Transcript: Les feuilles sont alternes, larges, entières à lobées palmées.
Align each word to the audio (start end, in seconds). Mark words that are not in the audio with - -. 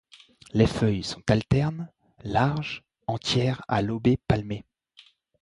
Les 0.53 0.65
feuilles 0.65 1.03
sont 1.03 1.21
alternes, 1.29 1.87
larges, 2.23 2.81
entières 3.05 3.61
à 3.67 3.83
lobées 3.83 4.17
palmées. 4.17 4.65